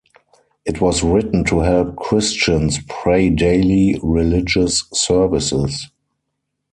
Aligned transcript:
It 0.65 0.81
was 0.81 1.03
written 1.03 1.43
to 1.43 1.59
help 1.59 1.95
Christians 1.95 2.79
pray 2.89 3.29
daily 3.29 3.99
religious 4.01 4.85
services. 4.91 5.91